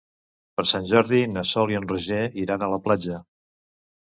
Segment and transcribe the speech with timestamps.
[0.59, 3.21] Per Sant Jordi na Sol i en Roger iran a la platja.